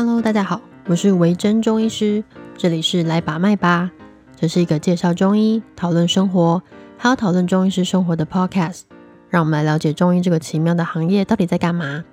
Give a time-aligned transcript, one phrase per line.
[0.00, 2.22] Hello，大家好，我是维珍中医师，
[2.56, 3.90] 这里是来把脉吧。
[4.36, 6.62] 这是一个介绍中医、讨论生活，
[6.96, 8.82] 还有讨论中医师生活的 Podcast。
[9.28, 12.04] 让我们来了解中医这个奇妙的行业到底在干嘛。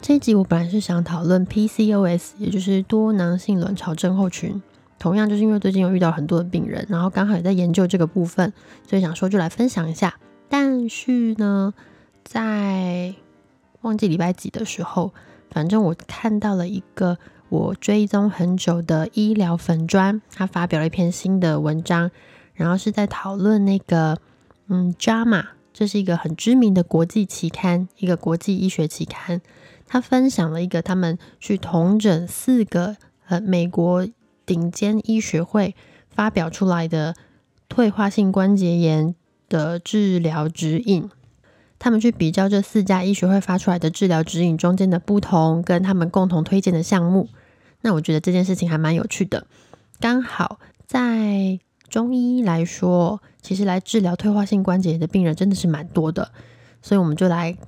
[0.00, 4.60] 这一集我本来是想讨论 PCOS，也就是多囊性卵巢症候群。
[4.98, 8.52] 同样就是因为最近有遇到很多的病人，然后刚好也在研究这个部分，
[8.88, 10.12] 所以想说就来分享一下。
[10.48, 11.72] 但是呢，
[12.24, 13.14] 在
[13.82, 15.14] 忘记礼拜几的时候。
[15.52, 17.18] 反正我看到了一个
[17.50, 22.10] 我追踪很久的医疗粉砖，他发表了一篇新的文章，
[22.54, 24.18] 然后是在讨论那个
[24.68, 25.44] 嗯，JAMA，
[25.74, 29.42] 这是一个很知名的国际期刊，一个国际医学期刊。
[29.86, 32.96] 他分享了一个他们去同诊四个
[33.28, 34.08] 呃美国
[34.46, 35.76] 顶尖医学会
[36.08, 37.14] 发表出来的
[37.68, 39.14] 退化性关节炎
[39.50, 41.10] 的治疗指引。
[41.82, 47.28] 他们去比较这四家医学会发出来的治疗指引中间的不同，跟他们共同推荐的项目。
[47.80, 49.48] 那我觉得这件事情还蛮有趣的。
[49.98, 51.58] 刚好在
[51.88, 56.30] 中医来说，其实来治疗退化性关节炎的病人真的是蛮多的，
[56.82, 57.58] 所以我们就来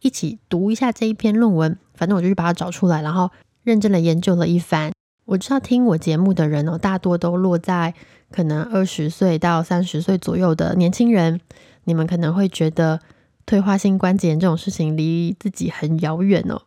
[0.00, 1.78] 一起读一下这一篇论文。
[1.94, 3.30] 反正我就去把它找出来，然后
[3.62, 4.90] 认真的研究了一番。
[5.24, 7.94] 我知道听我节目的人哦，大多都落在
[8.32, 11.40] 可能二十岁到三十岁左右的年轻人，
[11.84, 12.98] 你们可能会觉得。
[13.46, 16.62] 退化性关节炎这种事情离自己很遥远哦，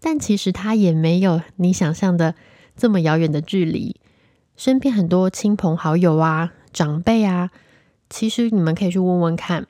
[0.00, 2.34] 但其实它也没有你想象的
[2.76, 4.00] 这么遥远的距离。
[4.56, 7.50] 身边很多亲朋好友啊、长辈啊，
[8.10, 9.66] 其实你们可以去问问看，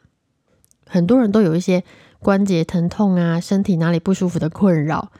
[0.87, 1.85] 很多人都有一些
[2.21, 5.13] 关节疼痛啊、身体哪里不舒服的困扰。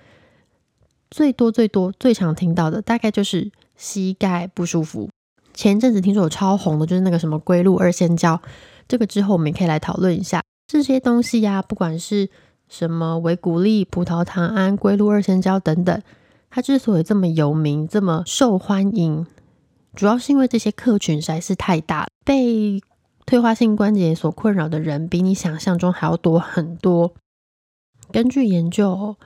[1.11, 5.11] 最多最多最常听到的，大概就是膝盖不舒服。
[5.53, 8.41] 前阵子听说有超红的，就是那个什么龟鹿二仙胶，
[8.87, 10.43] 这个之后我们也可以来讨论一下。
[10.69, 12.29] 这些东西呀，不管是
[12.69, 16.03] 什么维骨力、葡萄糖胺、龟鹿二仙胶等等，
[16.51, 19.27] 它之所以这么有名、这么受欢迎，
[19.95, 22.83] 主要是因为这些客群实在是太大，被
[23.25, 27.15] 退化性关节所困扰的人比你想象中还要多很多。
[28.13, 29.17] 根据研究，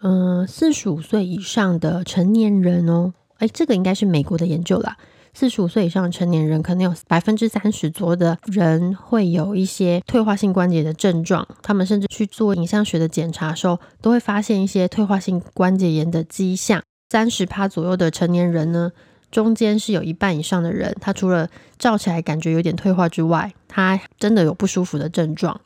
[0.00, 4.96] 嗯，四十五岁以上的成年人哦，哎，这个应该是美国的研究啦。
[5.38, 11.46] 四十五岁以上的成年人，可能有百分之三十左右的人会有一些退化性关节的症状。
[11.60, 16.82] 他们甚至去做影像学的检查时候，都会发现一些退化性关节炎的迹象。
[17.10, 18.90] 三十趴左右的成年人呢，
[19.30, 25.60] 中间是有一半以上的人，他除了照起来感觉有点退化之外，他真的有不舒服的症状。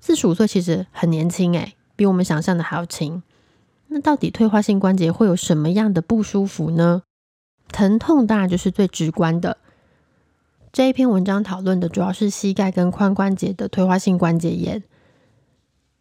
[0.00, 3.22] 四十五岁其实很年轻诶，比我们想象的还要轻。
[3.88, 7.02] 那到底退化性关节会有什么样的不舒服呢？
[7.72, 9.56] 疼痛当然就是最直观的。
[10.72, 14.82] 这一篇文章讨论的主要是膝盖跟髋关节的退化性关节炎，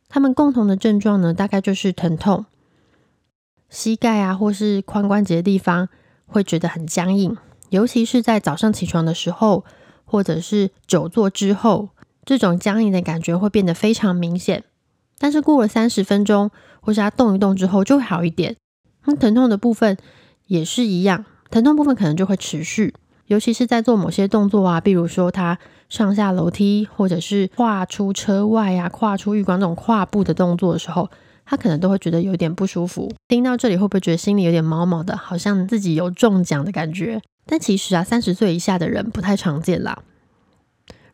[0.07, 2.45] 他们共同的症状呢，大概就是疼痛，
[3.69, 5.89] 膝盖啊或是髋关节的地方
[6.27, 7.35] 会觉得很僵硬，
[7.69, 9.65] 尤其是在早上起床的时候，
[10.05, 11.89] 或者是久坐之后，
[12.23, 14.63] 这种僵硬的感觉会变得非常明显。
[15.17, 18.55] 但是过了三十分钟，或是他动一动之后，就会好一点。
[19.05, 19.97] 那疼痛的部分
[20.45, 21.25] 也是一样。
[21.51, 22.93] 疼痛部分可能就会持续，
[23.27, 25.57] 尤其是在做某些动作啊，比如说他
[25.89, 31.09] 上下楼梯，或者是跨出车外啊、跨出浴缸这种跨步的动作的时候，
[31.45, 33.11] 他可能都会觉得有点不舒服。
[33.27, 37.21] 听到这里会不会觉得心里有点毛毛的，好像自己有中奖的感觉？
[37.45, 40.03] 但其实啊，三十岁以下的人不太常见啦。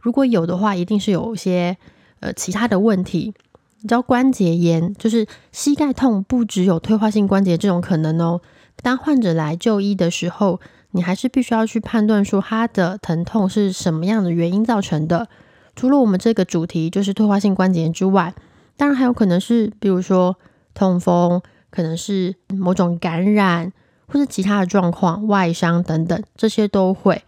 [0.01, 1.77] 如果有的话，一定是有一些
[2.19, 3.33] 呃其他的问题。
[3.81, 8.41] 你知道关节炎就是膝盖痛，不只有退化性关节这种可能哦。
[8.81, 10.59] 当患者来就医的时候，
[10.91, 15.27] 你还是必须要去判断说他的疼痛是什么样的原因造成的。
[15.75, 18.33] 除了我们这个主题就是退化性关节炎之外，
[18.77, 20.37] 当然还有可能是，比如说
[20.73, 23.73] 痛风，可能是某种感染，
[24.07, 27.23] 或是其他的状况、外伤等等，这些都会。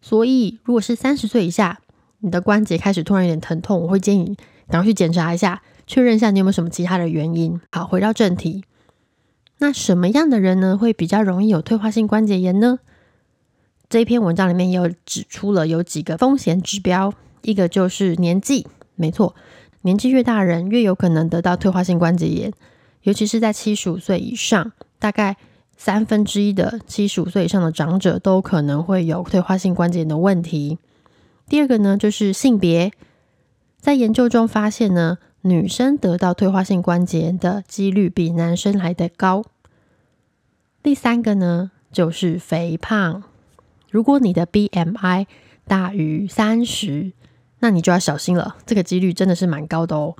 [0.00, 1.80] 所以，如果是三十岁以下，
[2.20, 4.36] 你的关节开始突然有点疼痛，我会建议你
[4.68, 7.60] 赶快去检查一下，确认一下你有没有什么其他的原因。
[7.72, 8.64] 好，回到正题。
[9.62, 12.80] 那什么样的人呢，会比较容易有退化性关节炎呢？
[13.88, 18.66] 这一篇文章里面也有指出了有几个风险指标，一个就是年纪，
[18.96, 19.36] 没错，
[19.82, 22.52] 年纪越大人越有可能得到退化性关节炎，
[23.02, 25.36] 尤其是在七十五岁以上，大概
[25.76, 30.78] 三分之一的七十五岁以上的长者都可能会有退化性关节炎的问题。
[31.48, 32.90] 第二个呢，就是性别，
[33.78, 39.44] 在研究中发现呢，女生得到退化性关节炎的几率比男生来的高。
[40.82, 43.22] 第三个呢，就是肥胖。
[43.90, 45.26] 如果你的 BMI
[45.66, 47.12] 大于三十，
[47.60, 50.16] 那你就要小心了，这个几率真的是蛮高的哦。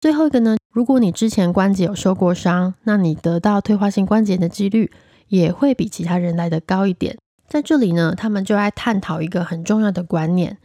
[0.00, 4.90] 最后一个呢，如果你之前关节有受过伤，那你得到退化性关节炎的几率
[5.28, 7.18] 也会比其他人来的高一点。
[7.46, 10.56] 在这里呢，他们就来探讨一个很重要的观念。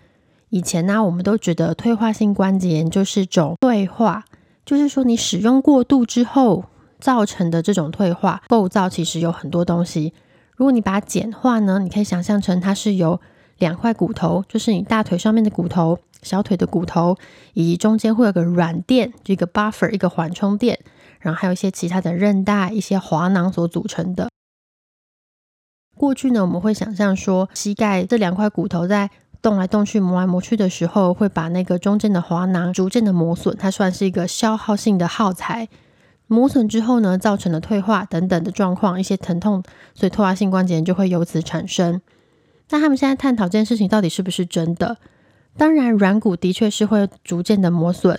[0.49, 4.23] 以前呢，我们都觉得退化性关节炎就是种退化，
[4.65, 6.65] 就是说你使用过度之后
[7.01, 10.13] 造成的这种退化构造，其实有很多东西。
[10.55, 13.19] 如果你把它简化呢，你可以想象成它是由
[13.57, 17.17] 两块骨头，就是你大腿上面的骨头、小腿的骨头，
[17.53, 20.79] 以及中间会有个软垫，一个 buffer，一个缓冲垫，
[21.19, 24.29] 然后还有一些其他的韧带、一些滑囊所组成的。
[25.97, 29.09] 过去呢，我们会想象说，膝盖这两块骨头在
[29.41, 35.67] 动来动去、磨来磨去的时候，会把那个中间的滑囊逐渐的磨损，它算是一个消耗性的耗材。
[36.31, 39.61] 磨损之后呢，造成了退化等等的状况，一些疼痛，
[39.93, 41.99] 所以退化性关节炎就会由此产生。
[42.69, 44.95] 那他们现在探讨这件事情到底是不是真的？
[45.57, 48.17] 当然，软骨的确是会逐渐的磨损，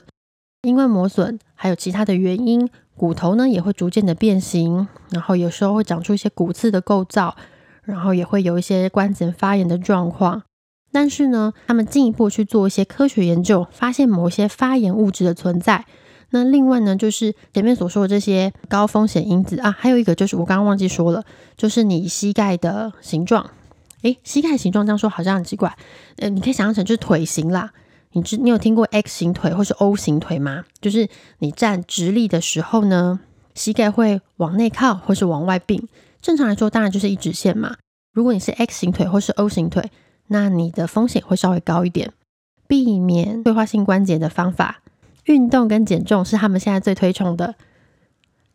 [0.61, 2.69] 因为磨损还有其他的原因，
[2.99, 7.35] 骨头呢也会逐渐的变形，然后有时候会长出一些骨刺的构造，
[7.83, 10.43] 然后也会有一些关节发炎的状况。
[10.93, 15.87] 但是呢，他们进一步去做一些科学研究，发现某些发炎物质的存在。
[16.33, 21.25] 那另外呢，就是前面所说的这些高风险因子啊，还有一个就是我刚刚忘记说了，
[21.57, 23.51] 就是你膝盖的形状。
[24.03, 25.77] 诶，膝盖形状这样说好像很奇怪。
[26.17, 27.73] 呃，你可以想象成就是腿型啦。
[28.13, 30.65] 你知你有听过 X 型腿或是 O 型腿吗？
[30.81, 31.09] 就是
[31.39, 33.21] 你站直立的时候呢，
[33.55, 35.89] 膝盖会往内靠或是往外并。
[36.21, 37.77] 正常来说，当然就是一直线嘛。
[38.13, 39.91] 如果你是 X 型腿或是 O 型腿，
[40.27, 42.13] 那你的风险会稍微高一点。
[42.69, 44.82] 避免退化性关节的方法，
[45.25, 47.55] 运动跟减重是他们现在最推崇的。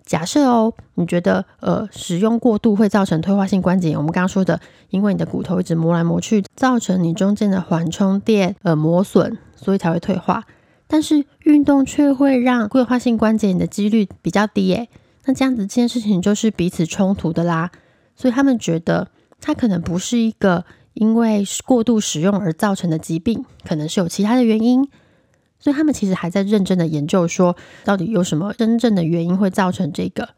[0.06, 3.98] 假设哦，你觉得呃使用过度会造成退化性关节炎？
[3.98, 4.60] 我们刚刚说的，
[4.90, 10.46] 因为你的骨头一直磨来磨去，造成你中间的缓冲垫呃磨损，所以才会退化。
[10.88, 14.88] 但是运动却会让退化性关节炎的几率比较低诶。
[15.26, 17.70] 那这样子这件事情就是彼此冲突的啦。
[18.16, 19.10] 所以他们觉得
[19.42, 24.88] 它可能不是一个因为过度使用而造成的疾病，可能是有其他的原因。
[25.60, 30.30] 所以他们其实还在认真的研究，说到底有什么真正的原因会造成这个。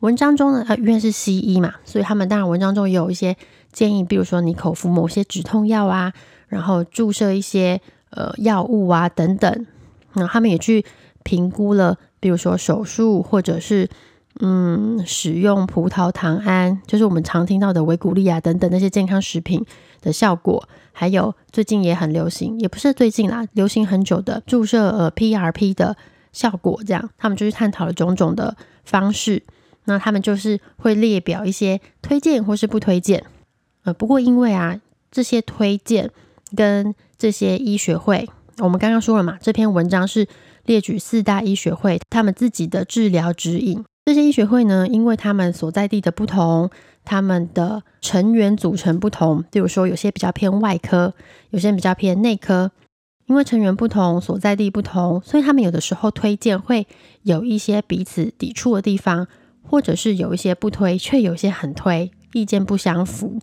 [0.00, 3.36] 文章中呢，呃，因为是西医嘛，所以他们当然文章中也有一些
[3.72, 6.12] 建议，比如说你口服某些止痛药啊，
[6.48, 7.80] 然后注射一些
[8.10, 9.66] 呃药物啊等等。
[10.12, 10.84] 那他们也去
[11.22, 13.88] 评估了，比如说手术或者是
[14.40, 19.64] 嗯使用葡萄糖胺，就是我们常听到的维骨力啊等等那些健康食品
[20.00, 20.68] 的效果。
[20.92, 25.96] 还有最近也很流行，也不是最近啦，流行很久的注射呃 PRP 的
[26.32, 29.42] 效果，这样他们就去探讨了种种的方式。
[29.86, 33.24] 那他们就是会列表一些推荐或是不推荐。
[33.82, 36.10] 呃，不过因为啊这些推荐
[36.56, 38.28] 跟这些医学会，
[38.58, 40.26] 我们刚刚说了嘛，这篇文章是
[40.64, 43.84] 列举四大医学会他们自己的治疗指引。
[44.04, 46.70] 这些医学会呢，因为他们所在地的不同。
[47.06, 51.12] 他们的成员组成不同，比如说有些比较偏外科，
[51.50, 52.70] 有些比较偏内科。
[53.26, 56.86] 因为成员不同，所在地不同，所以他们有的时候推荐会
[57.22, 59.28] 有一些彼此抵触的地方，
[59.62, 63.38] 或者是有一些不推，却有些很推，意见不相符。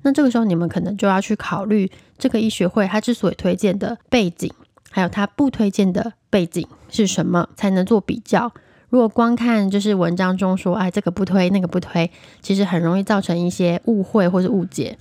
[0.00, 4.50] 那这个时候，你们可能就要去考虑这个医学会他之所以推荐的背景，
[4.90, 8.52] 还有他不推荐的背景是什么，才能做比较。
[8.92, 12.10] 如果光看就是文章中说，哎，这个不推，那个不推，
[12.42, 14.98] 其实很容易造成一些误会或者误解。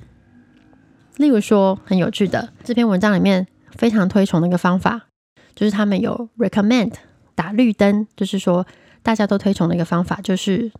[1.17, 3.45] 例如说，很有趣的这篇文章里面
[3.75, 5.07] 非常推崇的一个方法，
[5.53, 6.93] 就是他们有 recommend
[7.35, 8.65] 打绿灯，就是说
[9.03, 10.71] 大家都推崇的一个方法，就是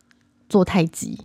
[0.48, 1.20] 做太极。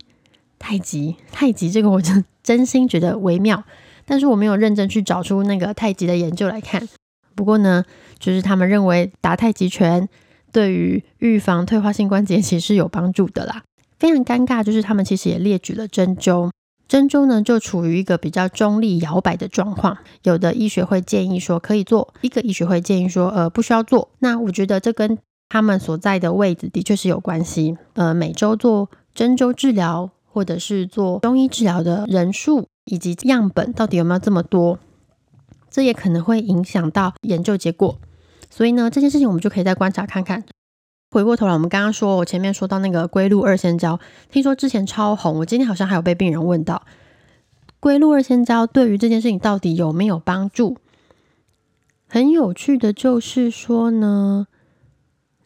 [0.59, 3.63] 太极，太极，这个我真真心觉得微妙，
[4.05, 6.85] 但是我没有认真去找出那个太极的研究来看。
[7.33, 7.85] 不过呢，
[8.19, 10.09] 就是他们认为打太极拳。
[10.57, 13.61] 对于预防退化性关节其实是有帮助的啦。
[13.99, 16.49] 非常尴尬，就是他们其实也列举了针灸，
[16.87, 19.99] 针灸呢就处于一个比较中立摇摆的状况。
[20.23, 24.09] 有的医学会建议说可以做，一个医学会建议说呃不需要做。
[24.17, 27.77] 那我觉得这跟他们所在的位置的确是有关系。
[27.93, 34.79] 呃，每周做针灸治疗或者是做中医治疗的人数以及样本到底有没有这么多，
[35.69, 37.99] 这也可能会影响到研究结果。
[38.49, 40.43] 所以呢，这件事情我们就可以再观察看看。
[41.11, 43.99] 回过头来，我们刚刚说，我前面说到那个龟鹿二仙胶，
[44.29, 45.39] 听说之前超红。
[45.39, 46.83] 我今天好像还有被病人问到，
[47.79, 50.77] 龟鹿二仙胶对于这件事情到底有没有帮助？
[52.09, 54.47] 很有趣的就是说呢，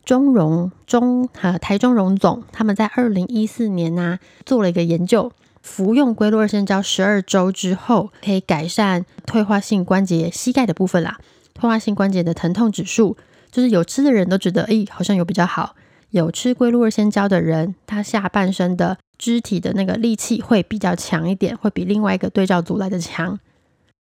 [0.03, 5.31] 中荣中呃台中荣总他们在二零一四年呢做了一个研究，
[5.61, 11.19] 服用龟鹿二仙胶十二周之后，可以改善退化性关节膝盖的部分啦。
[11.61, 13.15] 退化性关节的疼痛指数
[13.51, 15.75] 就是有吃的人都觉得，诶，好像有比较好。
[16.09, 23.39] 有吃龟鹿二仙胶的人，他下半身的肢体的那个力气会比较强一点，会比另外一个对照组来的强。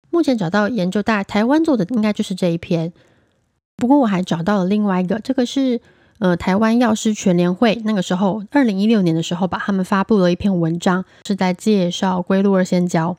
[0.09, 2.93] 目前找到研究，大台湾做的应该就是这一篇。
[3.77, 5.81] 不过我还找到了另外一个，这个是
[6.19, 13.17] 呃台湾药师全联会那个时候二零一六年的时候吧，他们发布了一篇文章，是在介绍龟鹿二仙胶。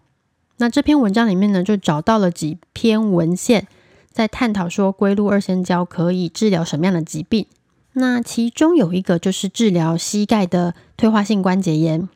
[0.57, 3.67] 那这篇文章里面呢，就找到了几篇文献，
[4.11, 7.45] 在探讨说龟鹿二仙胶可以治疗什么样的疾病。
[7.93, 12.07] 那其中有一个就是治疗膝盖的退化性关节炎。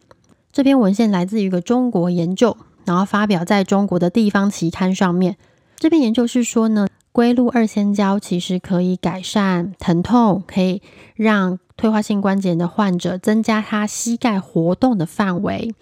[0.54, 5.36] 这篇文献来自于一个中国研究，然后发表在中国的地方期刊上面。
[5.78, 10.82] 这篇研究是说呢，龟鹿二仙胶其实可以改善疼痛，可以
[11.16, 15.76] 让退化性关节炎的患者增加他膝盖活动的范围，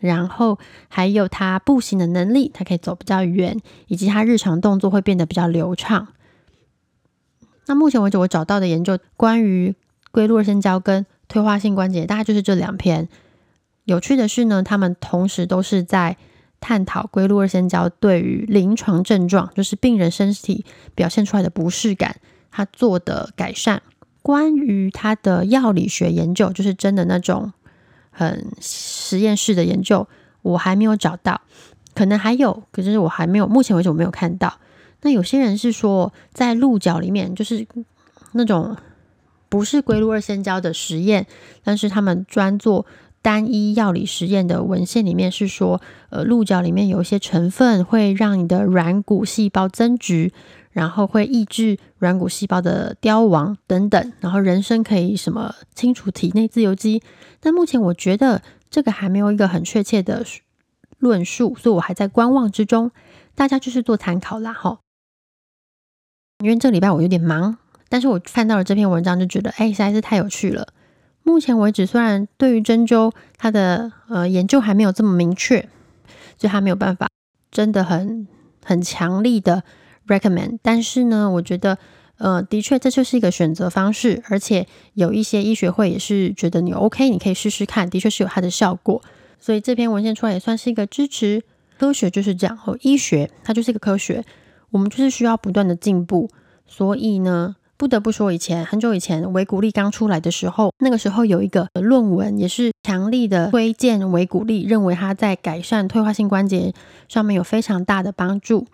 [0.00, 6.08] 然后还有他步行的能力，他可以走比较远，以及他日常动作会变得比较流畅。
[7.66, 9.74] 那目前为止，我找到的研究关于
[10.10, 13.08] 龟鹿二仙胶跟退化性关节，大概就是这两篇。
[13.84, 16.16] 有趣的是呢，他们同时都是在
[16.60, 20.64] 探讨龟鹿二仙胶对于临床症状，就是病人身体
[20.94, 22.16] 表现出来的不适感，
[22.50, 23.82] 它做的改善。
[24.22, 27.52] 关于它的药理学研究，就是真的那种
[28.20, 30.06] 很实验室的研究，
[30.42, 31.40] 我还没有找到，
[31.94, 34.58] 可能还有，可是我还没有，目前为止我没有看到。
[35.00, 37.66] 那有些人是说，在鹿角里面，就是
[38.32, 38.76] 那种
[39.48, 41.26] 不是龟鹿二仙胶的实验，
[41.64, 42.84] 但是他们专做
[43.22, 50.30] 单一药理实验的文献里面是说，呃，鹿角里面有一些成分会让你的软骨细胞增殖，
[50.70, 57.02] 然后会抑制软骨细胞的凋亡等等，然后人参可以什么清除体内自由基。
[57.40, 60.24] 但目前我觉得这个还没有一个很确切的
[60.98, 62.90] 论述，所以我还在观望之中，
[63.34, 64.78] 大家就是做参考啦，哈。
[66.42, 67.58] 因为这礼拜我有点忙，
[67.88, 70.68] 但是我看到了这篇文章，就觉得哎，实在是太有趣了。
[71.22, 75.60] 目前为止，虽然对于针灸它的呃研究还没有这么明确，
[76.38, 77.08] 所以它没有办法
[77.50, 78.26] 真的很
[78.64, 79.62] 很强力的
[80.10, 81.78] recommend，但是呢，我觉得
[82.18, 89.00] 呃的确这就是一个选择方式，而且有一些医学会也是觉得你 OK，你可以试试看，的确是有它的效果。
[89.38, 91.42] 所以这篇文献出来也算是一个支持。
[91.78, 94.22] 科学就是这样，哦，医学它就是一个科学。
[94.70, 96.28] 我们就是需要不断的进步，
[96.66, 106.74] 所以呢，不得不说，以前很久以前维骨力刚出来的时候，那个时候有一个论文也是强力的推荐维骨力，认为它在改善退化性关节
[107.08, 108.66] 上面有非常大的帮助。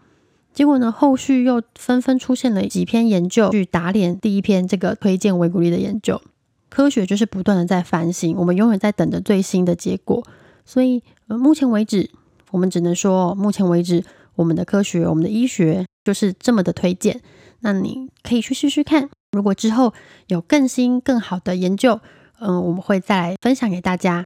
[0.56, 6.22] 结果呢，后续又纷纷出现了几篇研究去打脸第一篇这个推荐维骨力的研究。
[6.70, 10.26] 科学就是不断的在反省，我们永远在等着最新的结果。
[10.64, 12.10] 所以，呃，目前为止，
[12.52, 14.02] 我们只能说，目前为止。
[14.36, 17.22] 我们的科学，我们的医学就是这么的推荐。
[17.60, 19.08] 那你可以去试试看。
[19.32, 19.92] 如果之后
[20.26, 22.00] 有更新、更好的研究，
[22.40, 24.24] 嗯，我们会再来分享给大家。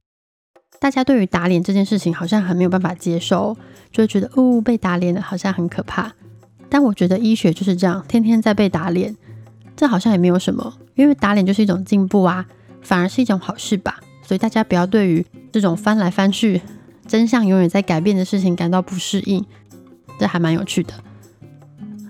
[0.79, 3.55] 大家对于打脸这件事情好像很没有办法接受，
[3.91, 6.13] 就会觉得哦，被打脸了好像很可怕。
[6.71, 9.13] 但我觉得医学就是这样，天天在被打脸，
[9.75, 12.45] 这好像也没有什么，因为打脸就是一种进步啊，
[12.81, 13.99] 反而是一种好事吧。
[14.23, 16.61] 所以大家不要对于这种翻来翻去、
[17.05, 19.45] 真相永远在改变的事情感到不适应。
[20.17, 20.93] 这还蛮有趣的。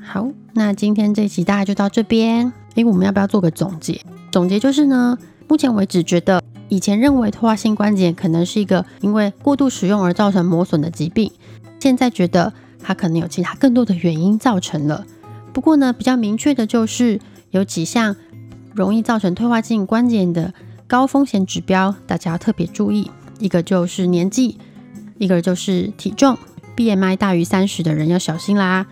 [0.05, 2.53] 好，那今天这期大概就到这边。
[2.75, 3.99] 诶，我们要不要做个总结？
[4.31, 11.31] 总结就是呢，目前为止觉得以前认为退化性关节可能是一个因为过度使用而造成磨损的疾病，
[11.79, 15.05] 现在觉得它可能有其他更多的原因造成了。
[15.53, 17.19] 不过呢，比较明确的就是
[17.51, 18.15] 有几项
[18.73, 20.53] 容易造成退化性关节炎的
[20.87, 23.11] 高风险指标，大家要特别注意。
[23.39, 24.57] 一个就是年纪，
[25.17, 26.37] 一个就是体重。
[26.75, 28.87] BMI 大于三十的人要小心啦。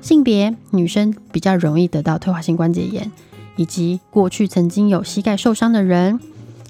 [0.00, 3.10] 性别，女生比较容易得到退化性关节炎，
[3.56, 6.20] 以及过去曾经有膝盖受伤的人，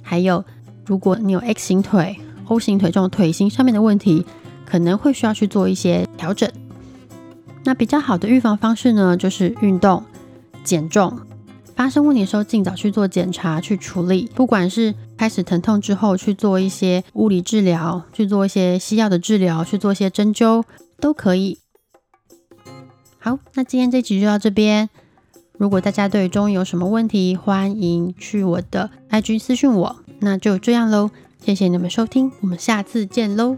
[0.02, 0.44] 还有
[0.86, 2.16] 如果你有 X 型腿、
[2.46, 4.24] O 型腿这种腿型上面的问题，
[4.64, 6.48] 可能会需要去做一些调整。
[7.64, 10.04] 那比较好的预防方式呢，就是运动、
[10.62, 11.18] 减重。
[11.74, 14.30] 发生问题的时候，尽早去做检查、去处理。
[14.34, 20.62] 不管是开始疼痛之后，去做一些物理治疗，去做一些西药的治疗，去做一些针灸，
[21.00, 21.58] 都可以。
[23.18, 24.88] 好，那今天这集就到这边。
[25.58, 29.96] 如果大家对中医有什么问题，欢迎去我的 IG 私讯我。
[30.20, 31.10] 那就这样喽，
[31.44, 33.56] 谢谢你们收听，我们下次见喽。